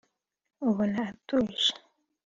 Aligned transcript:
ubona 0.67 0.99
atuje 1.11 1.71